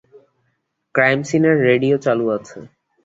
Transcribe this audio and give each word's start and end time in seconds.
Crime 0.95 1.19
সিনের 1.23 1.57
radio 1.67 1.95
চালু 2.05 2.25
আছে। 2.37 2.57